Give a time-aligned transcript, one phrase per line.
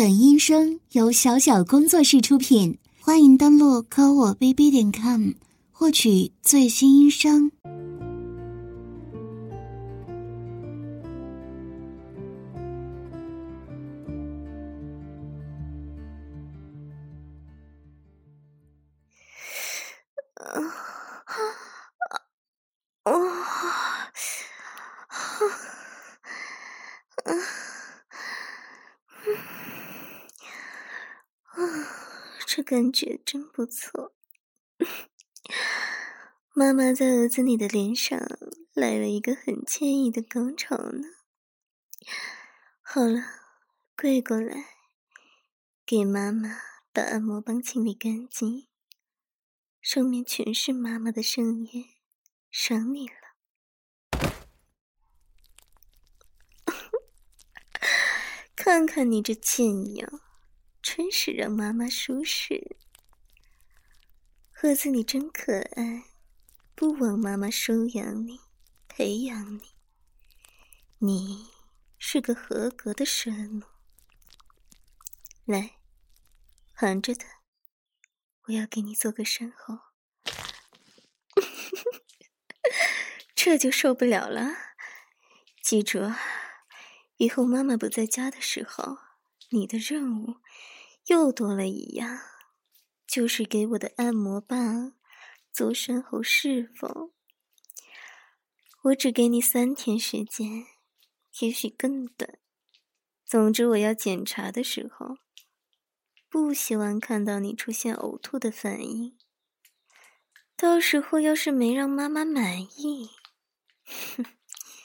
[0.00, 5.32] 本音声由小小工作室出品，欢迎登录科我 bb 点 com
[5.70, 7.52] 获取最新音声。
[32.52, 34.12] 这感觉真不错，
[36.52, 38.18] 妈妈在儿子你的脸上
[38.74, 41.06] 来了一个很惬意的高潮呢。
[42.82, 43.22] 好了，
[43.96, 44.64] 跪过来，
[45.86, 46.58] 给妈妈
[46.92, 48.66] 把按摩棒清理干净，
[49.80, 51.84] 上面全是妈妈的声音，
[52.50, 53.14] 赏你了。
[58.56, 60.20] 看看你这贱样！
[60.92, 62.76] 真是让妈妈舒适，
[64.50, 66.02] 盒子你真可爱，
[66.74, 68.40] 不枉妈妈收养你、
[68.88, 69.62] 培养你，
[70.98, 71.46] 你
[71.96, 73.66] 是个合格的神奴。
[75.44, 75.76] 来，
[76.72, 77.24] 含着的，
[78.48, 79.78] 我要给你做个善后。
[83.36, 84.50] 这就受不了了，
[85.62, 86.18] 记住啊，
[87.18, 88.98] 以后妈妈不在家的时候，
[89.50, 90.40] 你的任务。
[91.10, 92.20] 又多了一样，
[93.04, 94.94] 就是给我的按摩棒
[95.52, 97.10] 做身后释放。
[98.82, 100.66] 我只给你三天时间，
[101.40, 102.38] 也许更短。
[103.26, 105.16] 总之，我要检查的时候，
[106.28, 109.18] 不希望看到你出现呕吐的反应。
[110.56, 113.10] 到时候要是没让妈妈满意，
[114.14, 114.24] 哼，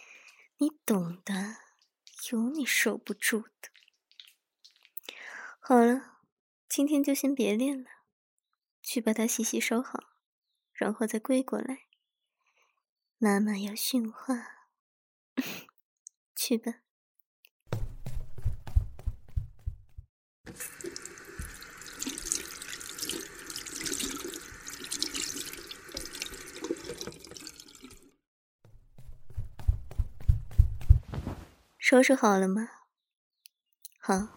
[0.56, 1.56] 你懂的，
[2.32, 3.68] 有你受不住的。
[5.60, 6.13] 好了。
[6.76, 7.88] 今天就先别练了，
[8.82, 10.00] 去把它洗洗收好，
[10.72, 11.84] 然后再归过来。
[13.16, 14.34] 妈妈要训话，
[16.34, 16.80] 去吧。
[31.78, 32.68] 收拾好了吗？
[34.00, 34.36] 好，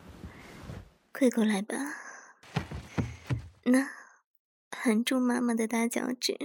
[1.12, 2.07] 跪过来吧。
[3.70, 3.92] 那，
[4.72, 6.38] 含住妈妈的大脚趾，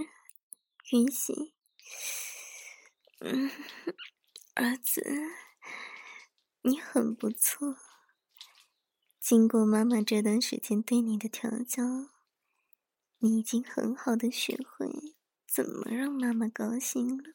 [0.90, 1.54] 允许。
[3.20, 3.48] 嗯，
[4.54, 5.06] 儿子，
[6.62, 7.76] 你很不错。
[9.20, 11.84] 经过妈妈这段时间对你的调教，
[13.18, 15.14] 你已经很好的学会
[15.46, 17.34] 怎么让妈妈高兴了。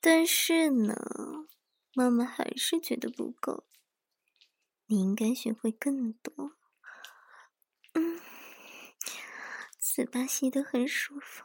[0.00, 0.96] 但是呢，
[1.92, 3.66] 妈妈还是觉得不够。
[4.86, 6.56] 你应该学会更多。
[7.92, 8.18] 嗯。
[9.92, 11.42] 嘴巴吸得很舒服，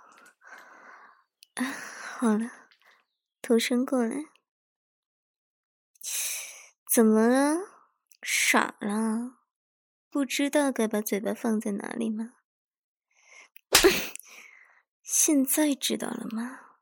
[1.56, 2.70] 啊，好了，
[3.42, 4.26] 头伸过来。
[6.88, 7.58] 怎么了？
[8.22, 9.40] 傻了？
[10.12, 12.36] 不知道该把嘴巴放在哪里吗？
[15.02, 16.78] 现在知道了吗？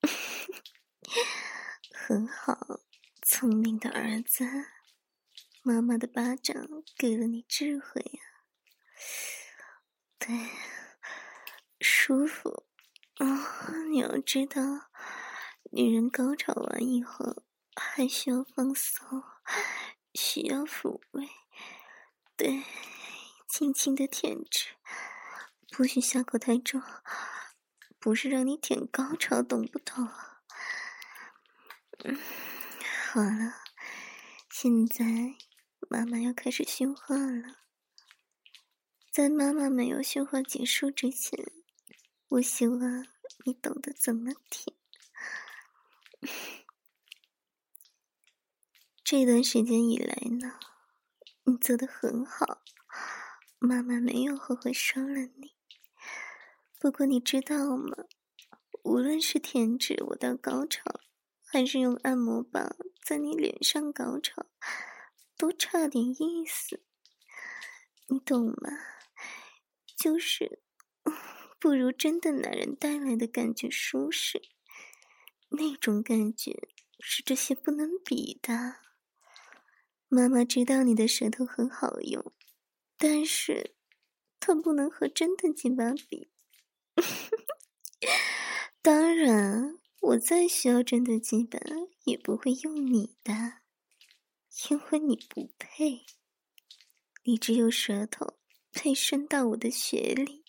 [1.92, 2.80] 很好，
[3.20, 4.46] 聪明的儿子，
[5.62, 6.56] 妈妈的巴掌
[6.96, 8.22] 给了你智慧呀。
[10.26, 10.48] 对，
[11.80, 12.64] 舒服
[13.18, 13.26] 啊！
[13.90, 14.62] 你要知道，
[15.70, 17.42] 女人高潮完以后
[17.76, 19.22] 还需要放松，
[20.14, 21.28] 需要抚慰，
[22.38, 22.62] 对，
[23.46, 24.70] 轻轻的舔着，
[25.68, 26.80] 不许下口太重，
[27.98, 30.08] 不是让你舔高潮，懂不懂？
[32.02, 32.18] 嗯，
[33.12, 33.56] 好了，
[34.48, 35.04] 现在
[35.90, 37.63] 妈妈要开始训话了。
[39.14, 41.38] 在妈妈没有训话结束之前，
[42.30, 43.06] 我希望
[43.44, 44.76] 你懂得怎么舔。
[49.04, 50.58] 这段时间以来呢，
[51.44, 52.60] 你做的很好，
[53.60, 55.54] 妈妈没有后悔收了你。
[56.80, 57.96] 不过你知道吗？
[58.82, 60.82] 无论是舔止我到高潮，
[61.44, 64.44] 还是用按摩棒在你脸上高潮，
[65.38, 66.82] 都差点意思，
[68.08, 68.70] 你懂吗？
[70.04, 70.60] 就是，
[71.58, 74.42] 不如真的男人带来的感觉舒适，
[75.48, 76.68] 那种感觉
[77.00, 78.82] 是这些不能比的。
[80.08, 82.34] 妈妈知道你的舌头很好用，
[82.98, 83.76] 但是
[84.38, 86.30] 它不能和真的鸡巴比。
[88.82, 91.58] 当然，我再需要真的鸡巴，
[92.04, 93.62] 也不会用你的。
[94.68, 96.04] 因为你不配，
[97.22, 98.36] 你只有舌头
[98.74, 100.44] 配伸到我的血里。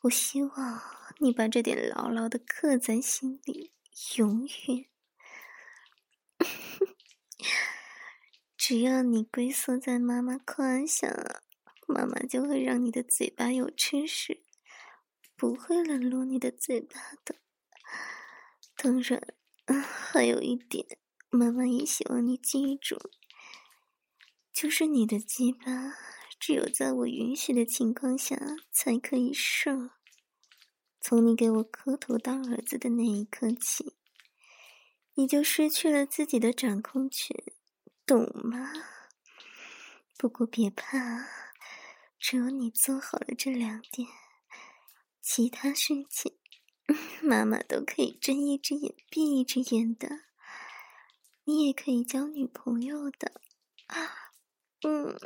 [0.00, 0.82] 我希望
[1.18, 3.72] 你把这点牢牢的刻在心里，
[4.16, 4.86] 永远。
[8.56, 11.42] 只要你龟缩在妈妈胯下，
[11.86, 14.42] 妈妈就会让你的嘴巴有吃食，
[15.36, 17.36] 不会冷落你的嘴巴的。
[18.76, 19.36] 当然，
[19.66, 20.98] 还有一点。
[21.30, 23.10] 妈妈也希望你记住，
[24.52, 25.96] 就是你的鸡巴
[26.46, 28.38] 只有在我允许的情况下
[28.70, 29.92] 才可以射。
[31.00, 33.96] 从你给我磕头当儿子的那一刻起，
[35.14, 37.34] 你就失去了自己的掌控权，
[38.04, 38.70] 懂吗？
[40.18, 41.26] 不过别怕，
[42.18, 44.06] 只有你做好了这两点，
[45.22, 46.36] 其他事情
[47.22, 50.10] 妈妈都可以睁一只眼闭一只眼的。
[51.44, 53.40] 你也可以交女朋友的，
[53.86, 54.23] 啊，
[54.84, 55.16] 嗯，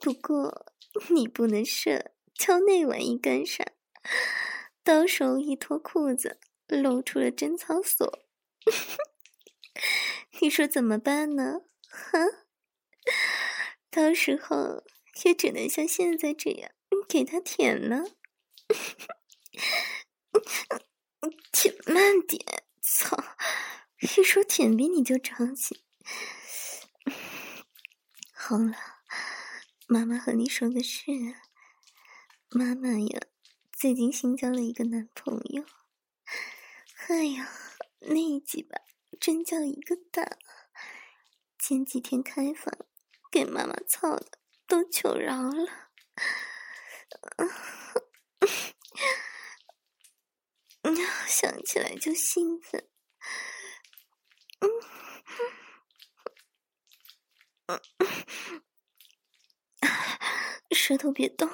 [0.00, 0.72] 不过
[1.10, 3.64] 你不能射，交那玩意干啥？
[4.84, 8.20] 到时候一脱裤子，露出了贞操锁，
[10.40, 11.62] 你说怎么办呢？
[11.88, 12.18] 哈，
[13.90, 14.84] 到时候
[15.24, 16.70] 也只能像现在这样
[17.08, 18.04] 给他舔了，
[21.52, 23.16] 舔慢点，操！
[24.00, 25.82] 一说舔逼你就着急，
[28.32, 28.72] 好了，
[29.90, 31.06] 妈妈和你说个事，
[32.50, 33.22] 妈妈呀，
[33.72, 35.64] 最近新交了一个男朋友，
[37.08, 37.50] 哎呀，
[38.00, 38.82] 那几把
[39.18, 40.36] 真叫一个大，
[41.58, 42.84] 前几天开房
[43.32, 45.88] 给妈妈操的都求饶了，
[51.26, 52.86] 想起来就兴奋。
[54.60, 54.68] 嗯，
[60.88, 61.50] 舌头别动，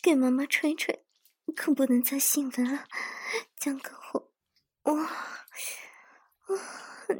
[0.00, 1.04] 给妈妈吹吹，
[1.54, 2.88] 可不能再兴奋了，
[3.54, 4.32] 降个火。
[4.84, 5.46] 哇，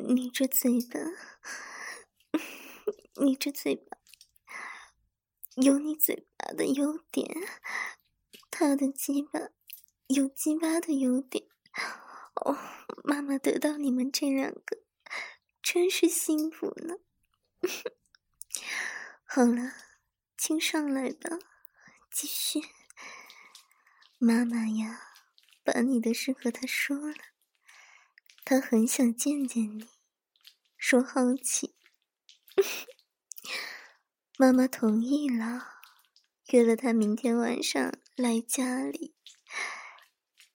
[0.09, 0.99] 你这嘴巴，
[3.17, 3.99] 你这嘴巴
[5.57, 7.29] 有你嘴巴的优点，
[8.51, 9.39] 他的鸡巴
[10.07, 11.45] 有鸡巴的优点。
[12.37, 12.57] 哦，
[13.05, 14.79] 妈妈得到你们这两个。
[15.63, 16.95] 真是幸福呢！
[19.29, 19.75] 好了，
[20.45, 21.39] 请上来吧，
[22.11, 22.63] 继续。
[24.19, 25.15] 妈妈呀，
[25.63, 27.17] 把你的事和他说了，
[28.45, 29.89] 他很想见见你，
[30.77, 31.77] 说好奇。
[34.37, 35.77] 妈妈同意了，
[36.49, 39.15] 约了他明天晚上来家里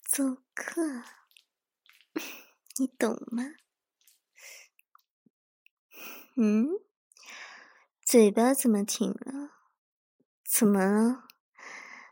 [0.03, 1.03] 做客，
[2.77, 3.53] 你懂吗？
[6.35, 6.71] 嗯，
[8.03, 9.46] 嘴巴怎么停了？
[10.57, 11.27] 怎么了？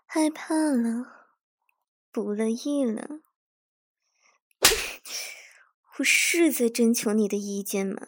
[0.05, 1.31] 害怕了？
[2.11, 3.21] 不乐意了？
[5.97, 8.07] 我是在征求你的意见吗？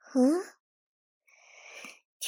[0.00, 0.18] 啊？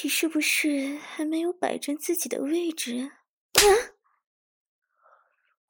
[0.01, 3.11] 你是不是还没有摆正自己的位置？
[3.51, 3.61] 啊！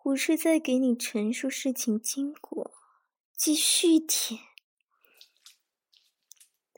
[0.04, 2.76] 我是在给你陈述事情经过，
[3.36, 4.40] 继续舔。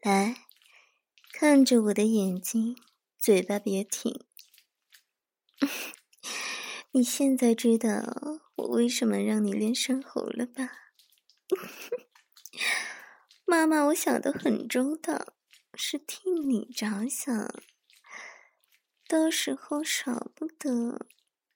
[0.02, 0.48] 来。
[1.34, 2.78] 看着我的眼睛，
[3.18, 4.26] 嘴巴别停。
[6.92, 7.90] 你现在知道
[8.56, 10.70] 我为什么让你练生喉了吧？
[13.46, 15.34] 妈妈，我想的很周到，
[15.74, 17.54] 是替你着想，
[19.08, 21.08] 到时候少不得。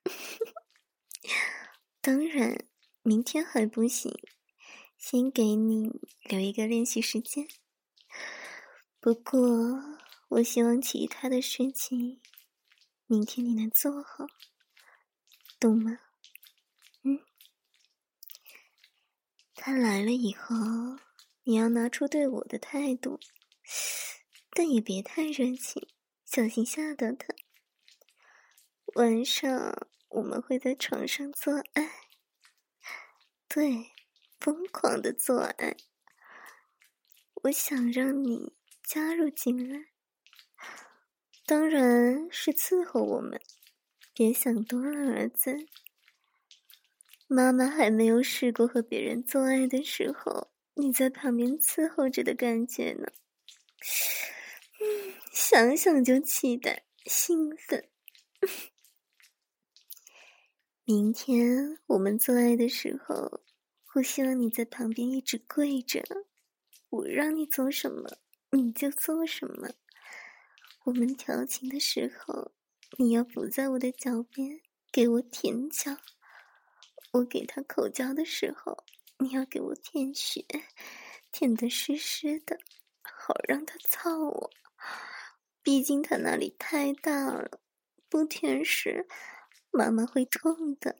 [2.01, 2.65] 当然，
[3.01, 4.13] 明天还不行，
[4.97, 5.89] 先给你
[6.23, 7.47] 留一个练习时间。
[8.99, 9.39] 不过，
[10.29, 12.21] 我希望其他的事情，
[13.07, 14.27] 明天你能做好，
[15.59, 15.97] 懂吗？
[17.03, 17.19] 嗯。
[19.55, 20.55] 他来了以后，
[21.43, 23.19] 你要拿出对我的态度，
[24.51, 25.87] 但也别太热情，
[26.25, 27.33] 小心吓到他。
[28.95, 31.89] 晚上我们会在床上做爱，
[33.47, 33.91] 对，
[34.39, 35.75] 疯狂的做爱。
[37.43, 38.55] 我想让你。
[38.83, 39.89] 加入进来，
[41.47, 43.39] 当然是伺候我们。
[44.13, 45.55] 别想多了，儿子。
[47.25, 53.07] 妈妈还没有试过和别人做爱的时候，你在旁边伺候着的感觉呢。
[55.31, 57.87] 想想就期待、兴奋。
[60.83, 63.39] 明天我们做爱的时候，
[63.95, 66.03] 我希望你在旁边一直跪着。
[66.89, 68.17] 我让你做什么？
[68.51, 69.69] 你就做什么，
[70.87, 72.53] 我们调情的时候，
[72.97, 75.97] 你要伏在我的脚边给我舔脚；
[77.11, 78.85] 我给他口交的时候，
[79.17, 80.45] 你要给我舔血，
[81.29, 82.57] 舔得湿湿的，
[83.01, 84.49] 好让他操我。
[85.61, 87.59] 毕竟他那里太大了，
[88.07, 89.09] 不舔时
[89.71, 90.95] 妈妈会痛的。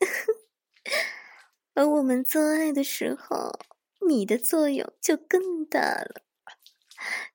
[1.72, 3.58] 而我们做爱的时候，
[4.06, 6.20] 你的作用就更大了。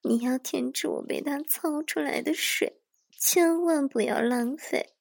[0.02, 2.82] 你要舔着我被他操出来的水，
[3.18, 4.94] 千万不要浪费。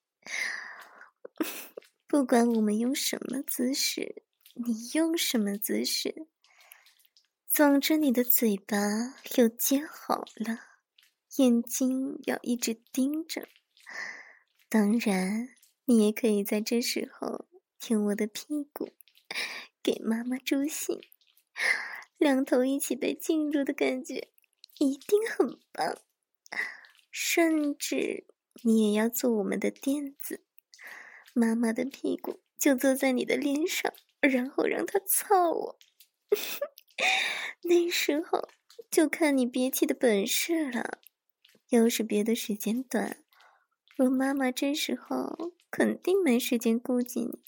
[2.06, 4.22] 不管我们用什么姿势，
[4.54, 6.26] 你用什么姿势，
[7.46, 8.78] 总之你的嘴巴
[9.36, 10.58] 要接好了，
[11.36, 13.48] 眼睛要一直盯着。
[14.68, 15.48] 当然，
[15.84, 17.46] 你也可以在这时候
[17.78, 18.90] 舔我的屁股。
[19.82, 21.00] 给妈妈助兴，
[22.18, 24.28] 两头一起被进入的感觉
[24.78, 25.98] 一定很棒。
[27.10, 28.26] 甚至
[28.62, 30.44] 你也要做我们的垫子，
[31.34, 35.78] 妈妈的屁股就坐在你的脸上，然后让他操我。
[37.62, 38.48] 那时候
[38.90, 41.00] 就看你憋气的本事了。
[41.70, 43.22] 要是憋的时间短，
[43.98, 47.42] 我妈妈这时候肯定没时间顾及你。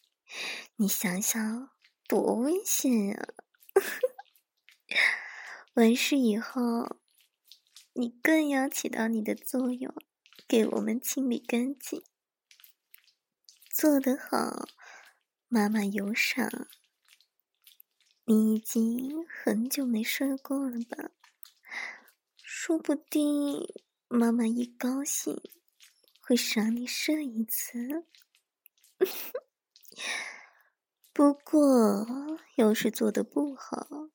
[0.76, 1.70] 你想想。
[2.08, 3.28] 多危险呀！
[5.74, 6.96] 完事以后，
[7.92, 9.92] 你更要起到你的作用，
[10.46, 12.04] 给我们清理干净。
[13.68, 14.68] 做得好，
[15.48, 16.68] 妈妈有赏。
[18.24, 21.10] 你已经很久没睡过了吧？
[22.36, 23.66] 说不定
[24.06, 25.42] 妈妈一高兴，
[26.20, 28.06] 会赏你射一次。
[31.12, 32.06] 不过，
[32.56, 34.10] 要是做的不好，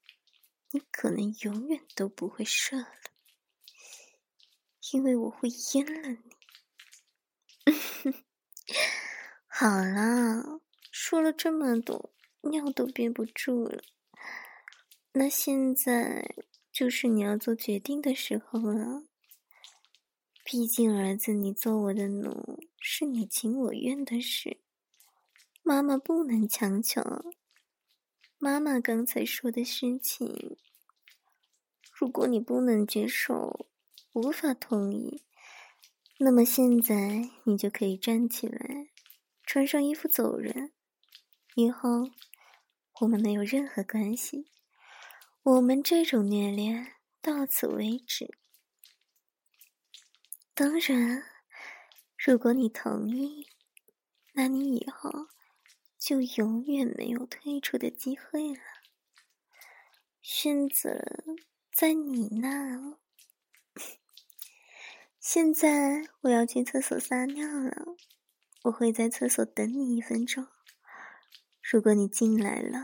[0.72, 2.88] 你可能永远都不会射了，
[4.92, 6.18] 因为我会阉了你。
[9.48, 10.62] 好了，
[10.92, 13.82] 说了这么多，尿都憋不住了。
[15.14, 16.36] 那现在
[16.72, 19.04] 就是你要做决定的时候了。
[20.44, 24.60] 毕竟，儿子，你做我的奴，是你情我愿的事。
[25.64, 27.02] 妈妈不能强求。
[28.38, 30.58] 妈妈刚才说的事情，
[31.92, 33.68] 如果你不能接受，
[34.16, 35.22] 无法同意，
[36.20, 38.88] 那么现在你就可以站起来，
[39.44, 40.72] 穿上衣服走人。
[41.56, 42.10] 以后
[43.02, 44.48] 我们没有任何关系，
[45.44, 48.38] 我们这种虐恋到此为止。
[50.54, 51.24] 当然，
[52.18, 53.46] 如果你同意，
[54.34, 55.28] 那你以后。
[55.98, 58.62] 就永远没有退出的机会了。
[60.22, 61.04] 选择
[61.74, 63.00] 在你那。
[65.36, 67.98] 现在我要去厕所撒尿了，
[68.64, 70.48] 我会在厕所等你一分钟。
[71.62, 72.80] 如果你进来了，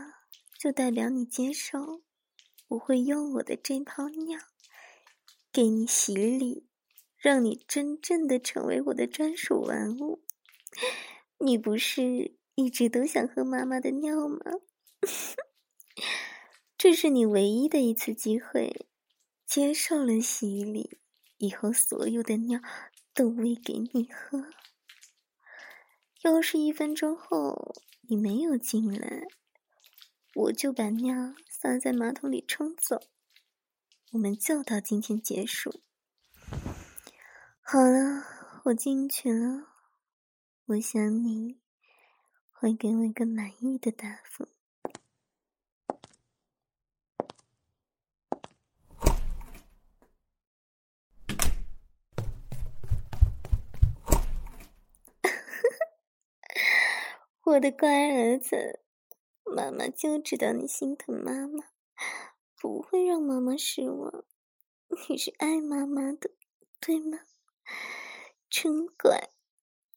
[0.60, 2.02] 就代表你接受。
[2.68, 4.38] 我会用我的这泡尿
[5.50, 6.68] 给你洗礼，
[7.16, 10.22] 让你真正的成为我的专属玩物。
[11.38, 12.36] 你不是？
[12.54, 14.38] 一直都想喝妈妈的尿吗？
[16.76, 18.84] 这是你唯一的一次机会，
[19.46, 20.98] 接受了洗礼，
[21.42, 22.60] 以后所有的尿
[23.12, 24.46] 都喂给你喝。
[26.22, 29.26] 要是一分钟后你没有进来，
[30.34, 33.00] 我就把尿撒在马桶里冲走。
[34.12, 35.80] 我们就到今天结束。
[37.60, 38.24] 好了，
[38.66, 39.66] 我进去了。
[40.66, 41.60] 我想你。
[42.52, 44.46] 会给我一个满意的答复。
[57.52, 58.80] 我的乖儿子，
[59.44, 61.64] 妈妈就知道你心疼妈妈，
[62.58, 64.24] 不会让妈妈失望。
[65.06, 66.30] 你是爱妈妈的，
[66.80, 67.18] 对吗？
[68.48, 69.28] 真乖，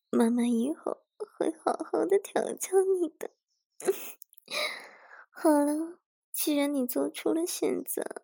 [0.09, 1.03] 妈妈以后。
[1.37, 3.31] 会好好的调教你的。
[5.31, 5.99] 好了，
[6.33, 8.23] 既然你做出了选择，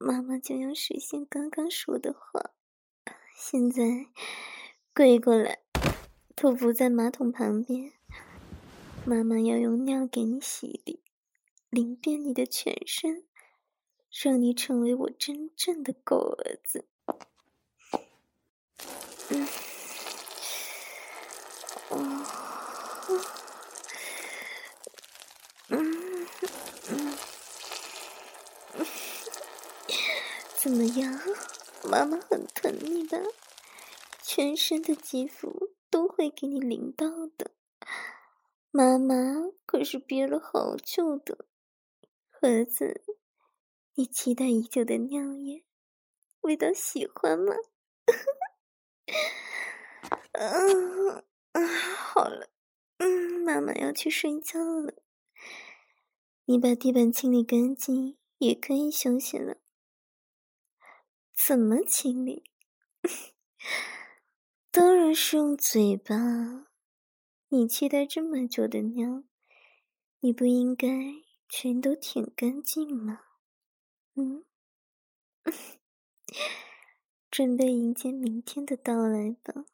[0.00, 2.52] 妈妈就要实现刚刚说的话。
[3.34, 3.82] 现在
[4.94, 5.60] 跪过来，
[6.34, 7.92] 头伏在马桶旁边，
[9.08, 10.98] 妈妈要用尿给你洗礼，
[11.70, 13.24] 淋遍你的全身，
[14.10, 16.86] 让你成为我真正的狗儿子。
[19.30, 19.46] 嗯。
[21.90, 22.26] 嗯
[25.68, 26.26] 嗯，
[30.56, 31.20] 怎么样？
[31.84, 33.18] 妈妈很疼你吧，
[34.20, 37.06] 全身的肌肤都会给你淋到
[37.38, 37.52] 的。
[38.76, 39.14] 妈妈
[39.64, 41.46] 可是憋了好久的，
[42.28, 43.02] 盒子，
[43.94, 45.64] 你期待已久的尿液，
[46.42, 47.54] 味道喜欢吗？
[50.32, 52.50] 嗯啊，好了，
[52.98, 54.92] 嗯，妈妈要去睡觉了。
[56.44, 59.56] 你把地板清理干净，也可以休息了。
[61.32, 62.44] 怎么清理？
[64.70, 66.65] 当然是用嘴巴。
[67.48, 69.22] 你期待这么久的尿，
[70.18, 70.88] 你不应该
[71.48, 73.20] 全都舔干净吗？
[74.16, 74.44] 嗯，
[77.30, 79.64] 准备迎接明天的到来吧。